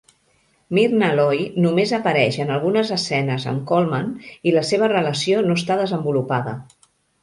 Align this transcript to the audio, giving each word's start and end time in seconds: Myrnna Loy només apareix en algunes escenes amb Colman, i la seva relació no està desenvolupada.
Myrnna 0.77 1.09
Loy 1.19 1.43
només 1.65 1.93
apareix 1.99 2.41
en 2.47 2.55
algunes 2.57 2.95
escenes 2.97 3.47
amb 3.55 3.65
Colman, 3.75 4.13
i 4.53 4.59
la 4.59 4.67
seva 4.75 4.93
relació 4.99 5.49
no 5.49 5.63
està 5.63 5.83
desenvolupada. 5.87 6.61